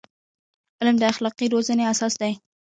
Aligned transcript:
علم 0.79 0.95
د 0.99 1.03
اخلاقي 1.11 1.45
روزنې 1.53 1.83
اساس 1.93 2.13
دی. 2.21 2.33